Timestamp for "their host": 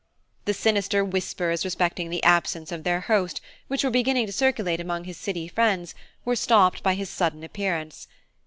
2.83-3.39